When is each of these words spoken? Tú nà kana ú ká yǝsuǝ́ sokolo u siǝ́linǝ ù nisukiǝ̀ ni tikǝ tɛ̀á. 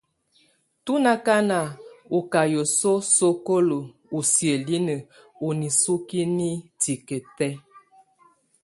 Tú 0.83 0.93
nà 1.03 1.13
kana 1.25 1.59
ú 2.17 2.19
ká 2.31 2.41
yǝsuǝ́ 2.53 3.05
sokolo 3.15 3.79
u 4.17 4.19
siǝ́linǝ 4.31 4.95
ù 5.45 5.47
nisukiǝ̀ 5.59 6.25
ni 6.37 6.49
tikǝ 6.81 7.17
tɛ̀á. 7.37 7.57